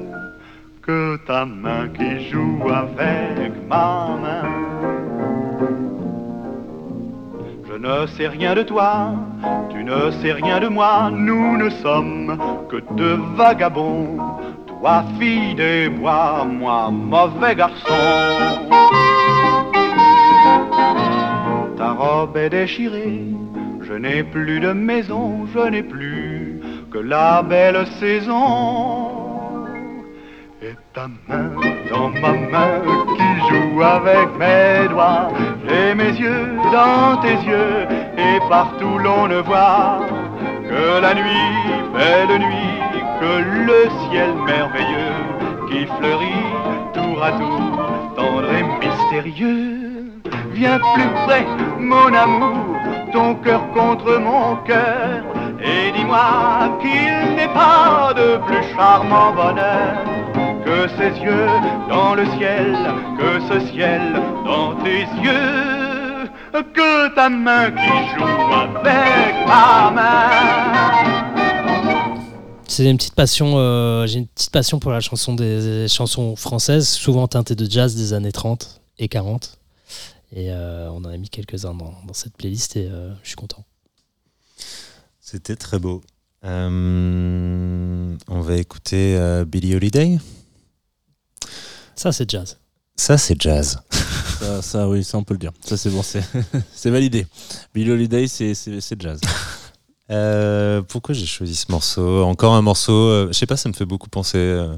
[0.82, 4.61] que ta main qui joue avec ma main.
[7.82, 9.14] Ne sais rien de toi,
[9.72, 12.38] tu ne sais rien de moi, nous ne sommes
[12.70, 14.18] que deux vagabonds,
[14.68, 18.04] toi fille des bois, moi mauvais garçon.
[21.76, 23.24] Ta robe est déchirée,
[23.82, 26.62] je n'ai plus de maison, je n'ai plus
[26.92, 29.10] que la belle saison.
[30.62, 31.50] Et ta main
[31.90, 32.82] dans ma main
[33.18, 35.30] qui joue avec mes doigts.
[35.68, 37.88] J'ai mes yeux dans tes yeux
[38.18, 40.00] et partout l'on ne voit
[40.70, 41.52] que la nuit,
[41.94, 42.80] belle nuit,
[43.20, 43.34] que
[43.70, 45.20] le ciel merveilleux
[45.70, 46.48] qui fleurit
[46.94, 47.72] tour à tour,
[48.16, 50.12] tendre et mystérieux.
[50.54, 51.46] Viens plus près,
[51.80, 52.76] mon amour,
[53.14, 55.24] ton cœur contre mon cœur,
[55.62, 60.31] et dis-moi qu'il n'est pas de plus charmant bonheur
[60.72, 61.48] que ces yeux
[61.90, 62.74] dans le ciel,
[63.20, 64.14] que ce ciel
[64.46, 66.30] dans tes yeux,
[66.74, 70.30] que ta main qui joue avec ma main.
[72.70, 76.38] C'est une petite passion, euh, j'ai une petite passion pour la chanson des, des chansons
[76.38, 79.58] françaises, souvent teintées de jazz des années 30 et 40.
[80.34, 83.36] Et euh, on en a mis quelques-uns dans, dans cette playlist et euh, je suis
[83.36, 83.66] content.
[85.20, 86.02] C'était très beau.
[86.46, 90.18] Euh, on va écouter euh, Billie Holiday.
[92.02, 92.58] Ça, c'est jazz.
[92.96, 93.78] Ça, c'est jazz.
[94.40, 95.52] Ça, ça, oui, ça on peut le dire.
[95.64, 97.28] Ça c'est bon, c'est validé.
[97.76, 99.20] Billie Holiday, c'est c'est- c'est jazz.
[100.10, 102.24] Euh, pourquoi j'ai choisi ce morceau?
[102.24, 104.40] Encore un morceau, euh, je sais pas, ça me fait beaucoup penser.
[104.40, 104.76] euh,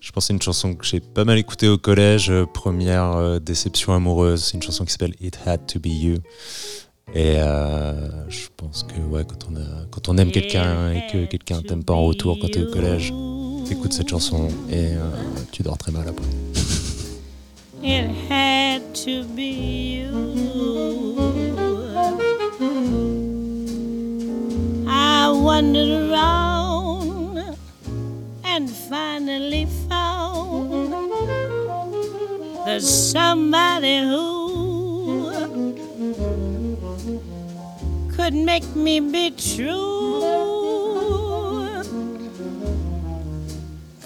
[0.00, 3.40] je pense c'est une chanson que j'ai pas mal écoutée au collège, euh, première euh,
[3.40, 4.44] déception amoureuse.
[4.44, 6.14] C'est une chanson qui s'appelle It Had to Be You.
[7.14, 11.26] Et euh, je pense que ouais, quand, on a, quand on aime quelqu'un et que
[11.26, 13.12] quelqu'un t'aime pas en retour quand t'es au collège,
[13.70, 15.10] écoute cette chanson et euh,
[15.52, 16.24] tu dors très mal après.
[17.82, 20.10] It had to be you.
[24.88, 27.58] I wandered around
[28.42, 30.92] and finally found
[32.64, 35.30] there's somebody who
[38.16, 40.63] could make me be true,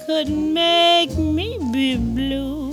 [0.09, 2.71] could make me be blue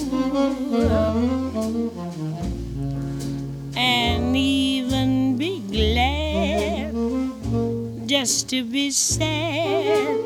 [3.76, 6.96] and even be glad
[8.08, 10.16] just to be sad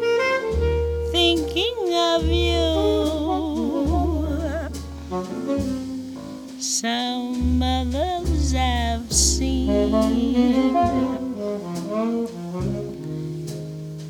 [1.11, 1.79] thinking
[2.13, 2.71] of you.
[6.61, 9.91] Some others I've seen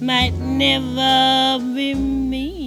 [0.02, 2.59] might never be mean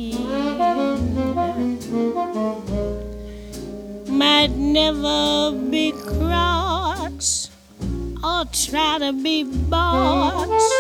[4.43, 7.49] might never be cross
[8.23, 10.73] or try to be boss,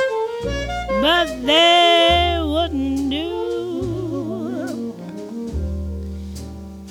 [1.01, 4.93] but they wouldn't do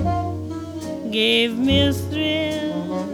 [1.11, 3.05] gave me a thrill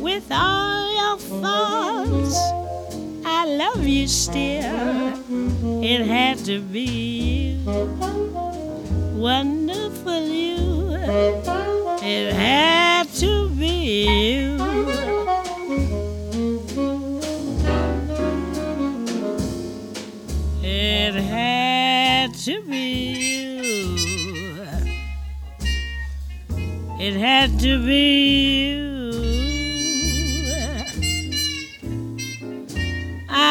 [0.00, 2.69] with all your faults.
[3.32, 5.14] I love you still.
[5.82, 7.56] It had to be.
[9.14, 10.94] Wonderful you.
[12.02, 14.56] It had to be you.
[20.62, 22.86] It had to be
[23.28, 23.94] you.
[26.98, 28.79] It had to be you.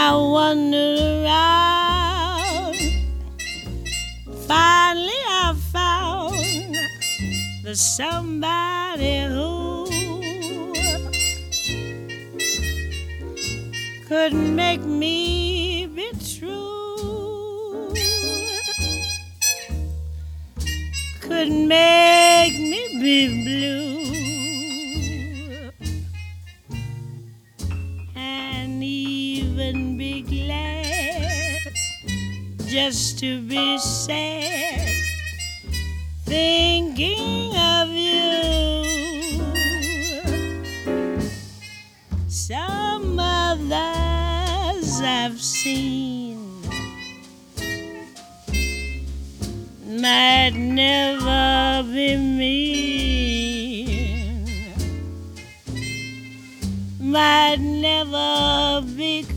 [0.09, 2.77] I wandered around.
[4.47, 6.75] Finally, I found
[7.63, 9.85] the somebody who
[14.07, 17.93] could make me be true.
[21.21, 23.88] Could make me be blue.
[32.89, 34.95] Just to be sad
[36.25, 38.81] thinking of you.
[42.27, 46.63] Some others I've seen
[49.85, 53.67] might never be mean,
[56.99, 59.27] might never be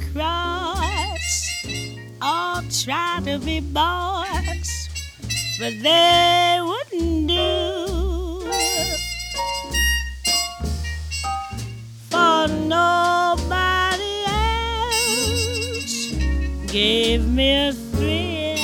[2.84, 4.88] try to be boss,
[5.60, 8.42] but they wouldn't do.
[12.10, 15.94] For nobody else
[16.72, 18.58] gave me a thrill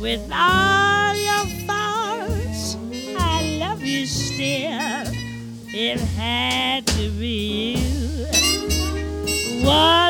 [0.00, 2.76] with all your faults.
[3.16, 5.06] I love you still.
[5.72, 8.26] It had to be you,
[9.64, 10.09] wonderful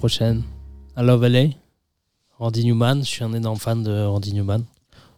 [0.00, 0.42] prochaine,
[0.96, 1.48] I Love LA,
[2.38, 3.00] Randy Newman.
[3.04, 4.64] Je suis un énorme fan de Randy Newman.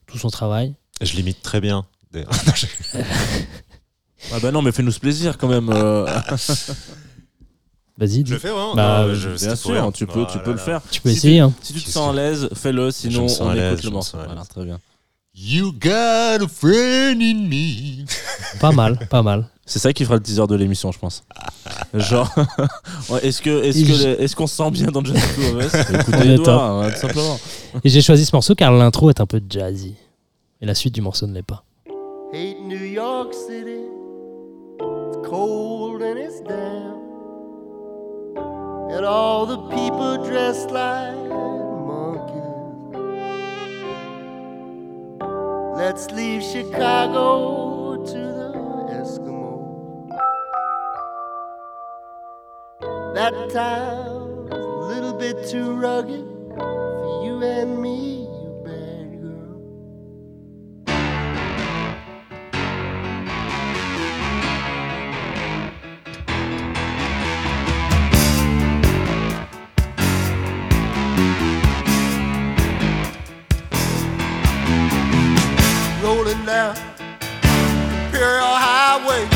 [0.07, 0.75] Tout son travail.
[1.01, 1.87] je l'imite très bien.
[4.33, 5.69] Ah bah non, mais fais-nous ce plaisir quand même.
[5.71, 6.07] euh.
[7.99, 9.91] Vas-y, je le fais vraiment Bah, Non, je- Bien sûr, rien.
[9.93, 10.63] tu peux, Oh tu là peux le là.
[10.63, 10.81] faire.
[10.91, 11.37] tu peux si essayer.
[11.39, 11.53] Tu, hein.
[11.61, 14.19] si tu te sens à l'aise, fais-le, sinon on à écoute le morceau.
[14.19, 14.25] à.
[14.27, 14.79] Voilà, très bien.
[15.35, 18.05] You got a friend in me.
[18.61, 19.47] Pas mal, pas mal.
[19.65, 21.25] C'est ça qui fera le teaser de l'émission, je pense.
[21.95, 22.29] Genre,
[23.23, 25.73] est-ce que, est-ce que, les- est-ce qu'on se sent bien dans Just Two of Us
[25.91, 26.45] On Écoutez est les top.
[26.47, 27.39] doigts, hein, tout simplement.
[27.83, 29.95] Et j'ai choisi ce morceau car l'intro est un peu jazzy.
[30.61, 31.65] Et la suite du morceau ne l'est pas.
[32.35, 33.81] hate New York City.
[34.81, 36.99] It's cold and it's damp.
[38.95, 41.15] And all the people dressed like
[45.85, 48.53] Let's leave Chicago to the
[49.03, 50.09] Eskimos.
[53.17, 56.25] That town's a little bit too rugged
[56.57, 58.22] for you and me,
[78.23, 79.27] Imperial Highway.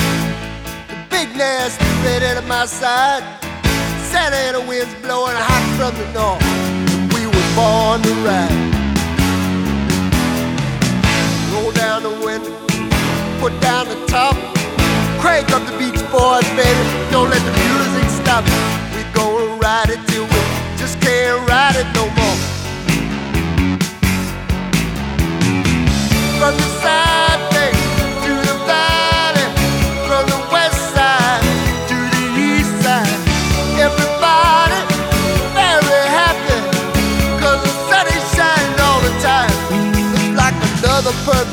[0.87, 3.25] The big nasty redhead at my side.
[4.15, 6.39] Santa Ana winds blowing hot from the north.
[7.11, 8.55] We were born to ride.
[11.51, 12.55] Roll down the window,
[13.43, 14.37] put down the top.
[15.19, 16.87] Crank up the Beach Boys, baby.
[17.11, 18.47] Don't let the music stop.
[18.95, 20.41] We gonna ride it till we
[20.79, 22.46] just can't ride it no more.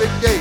[0.04, 0.33] Perfect.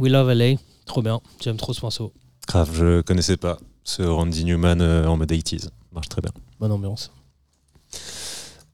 [0.00, 0.54] We Love LA.
[0.86, 2.10] Trop bien, j'aime trop ce morceau.
[2.48, 5.68] Grave, je connaissais pas ce Randy Newman euh, en mode 80s.
[5.92, 6.30] Marche très bien.
[6.58, 7.12] Bonne ambiance.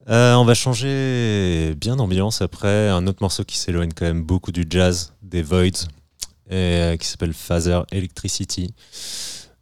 [0.08, 2.90] Euh, on va changer bien d'ambiance après.
[2.90, 7.08] Un autre morceau qui s'éloigne quand même beaucoup du jazz, des Voids, et, euh, qui
[7.08, 8.72] s'appelle Phaser Electricity.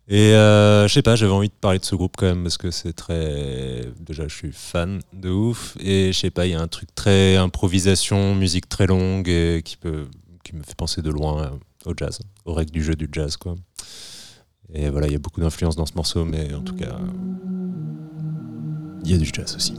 [0.07, 2.59] Et euh, je sais pas, j'avais envie de parler de ce groupe quand même parce
[2.59, 3.87] que c'est très.
[4.01, 5.79] Déjà, je suis fan de ouf.
[5.81, 9.63] Et je sais pas, il y a un truc très improvisation, musique très longue et
[9.65, 10.05] qui, peut,
[10.45, 11.51] qui me fait penser de loin euh,
[11.91, 13.57] au jazz, aux règles du jeu du jazz, quoi.
[14.73, 16.99] Et voilà, il y a beaucoup d'influence dans ce morceau, mais en tout cas,
[19.05, 19.75] il y a du jazz aussi.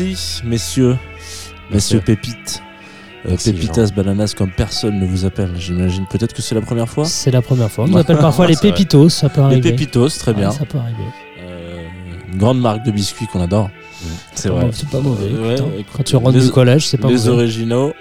[0.00, 0.96] Merci, messieurs.
[1.72, 2.62] Messieurs Pépites.
[3.26, 6.06] Euh, Merci, Pépitas Bananas comme personne ne vous appelle, j'imagine.
[6.08, 7.04] Peut-être que c'est la première fois.
[7.04, 7.84] C'est la première fois.
[7.84, 9.70] On nous appelle parfois les pépitos, ça peut Les arriver.
[9.72, 10.50] Pépitos, très bien.
[10.50, 11.02] Ouais, ça peut arriver.
[11.40, 11.82] Euh,
[12.32, 13.70] une grande marque de biscuits qu'on adore.
[14.34, 14.68] C'est vrai.
[14.72, 15.30] C'est pas mauvais.
[15.32, 17.28] Euh, ouais, écoute, Quand tu rentres les- du collège, c'est pas les mauvais.
[17.30, 17.92] originaux.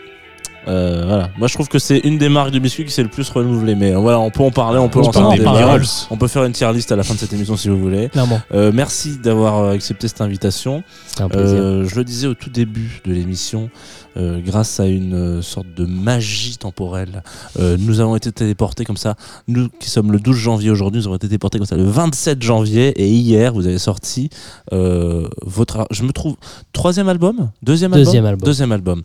[0.68, 1.30] Euh, voilà.
[1.38, 3.76] Moi, je trouve que c'est une des marques de biscuits qui s'est le plus renouvelée.
[3.76, 5.54] Mais euh, voilà, on peut en parler, on peut lancer un débat.
[5.54, 5.86] parler.
[6.10, 8.10] On peut faire une tier list à la fin de cette émission si vous voulez.
[8.54, 10.84] Euh, merci d'avoir accepté cette invitation.
[11.20, 11.86] Un plaisir.
[11.86, 13.70] Je le disais au tout début de l'émission,
[14.16, 17.24] grâce à une sorte de magie temporelle,
[17.60, 19.16] nous avons été téléportés comme ça.
[19.48, 22.42] Nous qui sommes le 12 janvier aujourd'hui, nous avons été téléportés comme ça le 27
[22.42, 22.90] janvier.
[23.02, 24.30] Et hier, vous avez sorti
[24.72, 26.36] votre, je me trouve,
[26.74, 28.46] troisième album, deuxième album, Deuxième album.
[28.46, 29.02] deuxième album,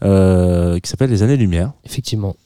[0.00, 1.72] qui s'appelle Les Années Lumière.
[1.84, 2.36] Effectivement.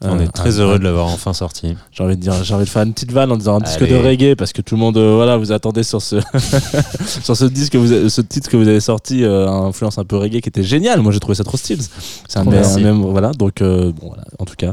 [0.00, 1.74] On Euh, est très un- heureux de l'avoir enfin sorti.
[1.90, 3.84] J'ai envie de dire, j'ai envie de faire une petite vanne en disant un disque
[3.84, 6.20] de reggae parce que tout le monde, euh, voilà, vous attendez sur ce
[7.24, 10.16] sur ce disque, que vous ce titre que vous avez sorti, euh, influence un peu
[10.16, 11.00] reggae qui était génial.
[11.00, 11.82] Moi, j'ai trouvé ça trop stylé.
[12.28, 13.32] C'est un, même, voilà.
[13.32, 14.22] Donc, euh, bon, voilà.
[14.38, 14.72] En tout cas, euh,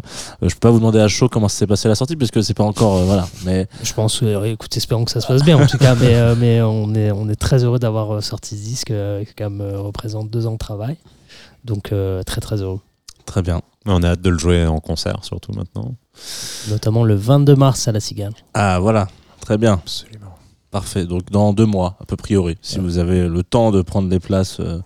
[0.50, 2.54] je peux pas vous demander à chaud comment ça s'est passé la sortie puisque c'est
[2.54, 3.28] pas encore, euh, voilà.
[3.46, 6.14] Mais Je pense, euh, écoute, espérons que ça se passe bien en tout cas, mais,
[6.14, 9.34] euh, mais on, est, on est très heureux d'avoir euh, sorti ce disque euh, qui
[9.36, 10.98] quand même euh, représente deux ans de travail.
[11.66, 12.80] Donc euh, très très heureux.
[13.26, 13.62] très bien.
[13.88, 15.94] On a hâte de le jouer en concert, surtout maintenant.
[16.70, 18.34] Notamment le 22 mars à la Cigale.
[18.54, 19.08] Ah, voilà,
[19.42, 20.36] très bien, Absolument.
[20.72, 21.06] parfait.
[21.06, 24.20] Donc, dans deux mois, à peu priori, si vous avez le temps de prendre les
[24.20, 24.58] places.
[24.60, 24.80] euh,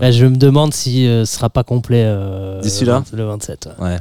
[0.00, 3.16] Bah, je me demande si euh, ce sera pas complet euh, D'ici le là 20
[3.16, 3.68] le 27.
[3.78, 3.96] ouais.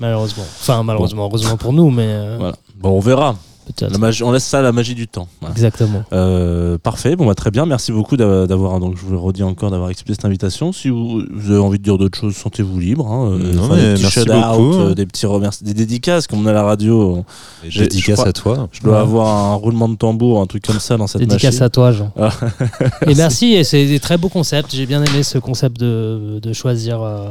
[0.00, 0.44] Malheureusement.
[0.44, 2.56] Enfin, malheureusement, heureusement pour nous, mais euh, Voilà.
[2.76, 3.36] Bon, on verra.
[3.66, 3.90] Peut-être.
[3.92, 5.28] La magie- on laisse ça à la magie du temps.
[5.40, 5.54] Voilà.
[5.54, 6.02] Exactement.
[6.12, 9.42] Euh, parfait, bon bah très bien, merci beaucoup d'a- d'avoir, donc je vous le redis
[9.42, 10.72] encore, d'avoir accepté cette invitation.
[10.72, 13.06] Si vous, vous avez envie de dire d'autres choses, sentez-vous libre.
[13.10, 14.74] Hein, euh, Non, mais des petits merci shout-out, beaucoup.
[14.80, 17.24] euh, des petits remerciements, des dédicaces comme on a à la radio.
[17.62, 18.68] Dédicace je crois- à toi.
[18.72, 18.98] Je dois Ouais.
[19.00, 21.62] avoir un roulement de tambour, un truc comme ça dans cette Dédicace machine.
[21.62, 22.12] à toi, Jean.
[22.18, 22.30] Ah.
[23.06, 24.74] et merci, et c'est des très beaux concepts.
[24.74, 27.28] J'ai bien aimé ce concept de, de choisir euh,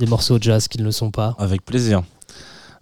[0.00, 1.34] des morceaux de jazz qui ne le sont pas.
[1.38, 2.02] Avec plaisir,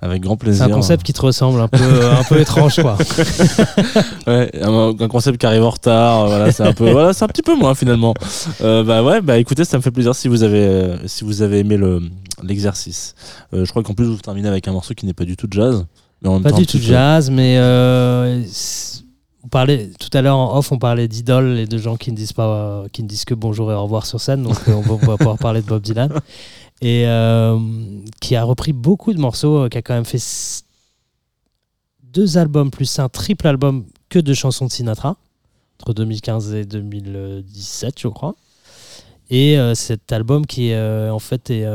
[0.04, 0.64] avec grand C'est plaisir.
[0.66, 2.96] un concept qui te ressemble un peu, un peu étrange, quoi.
[4.26, 7.24] Ouais, un, un concept qui arrive en retard, euh, voilà, c'est un peu, voilà, c'est
[7.24, 8.14] un petit peu moins finalement.
[8.62, 11.42] Euh, bah ouais, bah écoutez, ça me fait plaisir si vous avez, euh, si vous
[11.42, 12.00] avez aimé le
[12.42, 13.14] l'exercice.
[13.52, 15.46] Euh, je crois qu'en plus vous terminez avec un morceau qui n'est pas du tout
[15.50, 15.84] jazz,
[16.22, 19.02] mais en même Pas temps du tout peu- jazz, mais euh, c'est-
[19.44, 22.16] on parlait tout à l'heure en off, on parlait d'idoles et de gens qui ne
[22.16, 24.42] disent pas, euh, qui ne disent que bonjour et au revoir sur scène.
[24.42, 26.08] Donc euh, on va pouvoir parler de Bob Dylan
[26.80, 27.58] et euh,
[28.20, 30.22] qui a repris beaucoup de morceaux, euh, qui a quand même fait
[32.02, 35.16] deux albums plus un triple album que de chansons de Sinatra
[35.80, 38.36] entre 2015 et 2017, je crois.
[39.30, 41.66] Et euh, cet album qui euh, en fait est,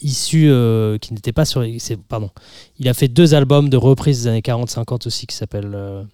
[0.00, 0.52] issu,
[1.00, 1.64] qui n'était pas sur,
[2.08, 2.30] pardon,
[2.78, 6.06] il a fait deux albums de reprises des années 40-50 aussi qui s'appellent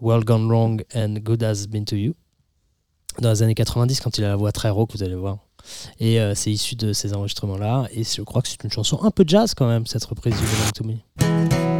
[0.00, 2.14] World Gone Wrong and Good Has Been to You.
[3.20, 5.38] Dans les années 90, quand il a la voix très rauque, vous allez voir.
[5.98, 7.86] Et euh, c'est issu de ces enregistrements-là.
[7.92, 10.42] Et je crois que c'est une chanson un peu jazz quand même, cette reprise du
[10.42, 11.71] Belong to Me.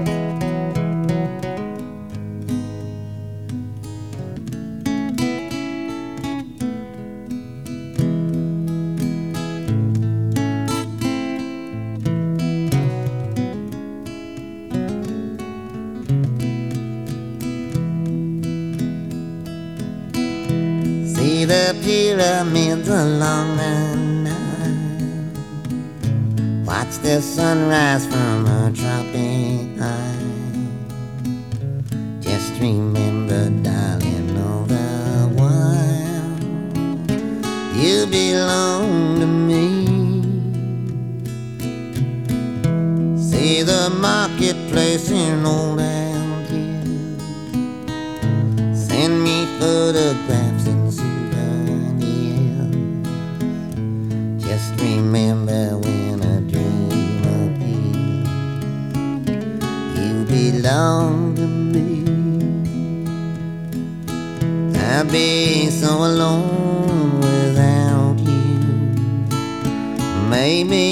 [21.53, 23.75] The pyramids along the
[24.25, 24.79] Nile.
[26.65, 30.31] Watch the sunrise from a tropic high.
[32.21, 34.89] Just remember, darling, all the
[35.37, 36.33] while
[37.83, 39.67] you belong to me.
[43.29, 47.19] See the marketplace in old Algiers.
[48.89, 50.52] Send me photographs
[54.53, 58.29] Just remember when I dream appears,
[59.99, 61.89] you belong to me.
[64.79, 68.59] I'd be so alone without you.
[70.29, 70.83] Maybe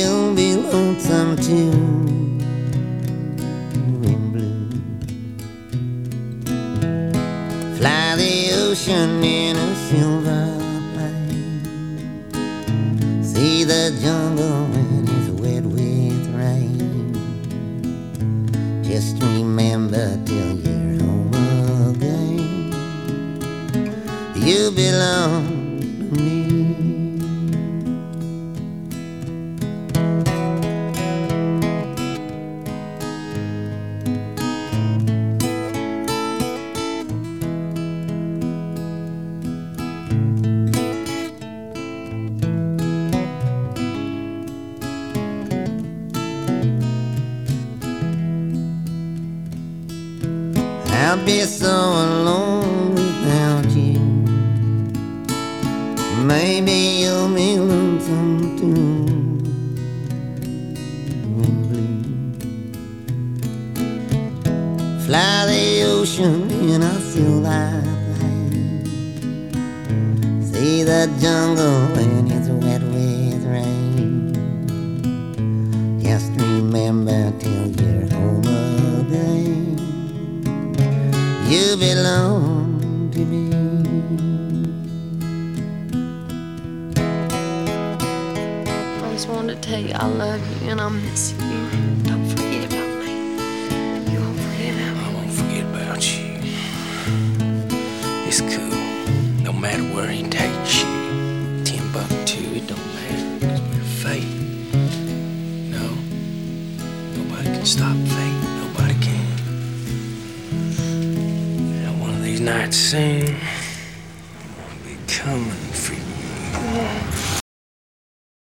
[0.00, 1.72] you'll be lonesome too.
[7.78, 9.45] Fly the ocean in